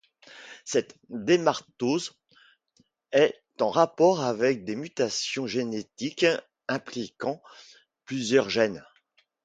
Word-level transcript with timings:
Cette 0.65 0.97
dermatose 1.09 2.13
est 3.11 3.35
en 3.59 3.69
rapport 3.69 4.21
avec 4.21 4.65
des 4.65 4.75
mutations 4.75 5.45
génétiques 5.45 6.25
impliquant 6.67 7.39
plusieurs 8.05 8.49
gènes. 8.49 8.83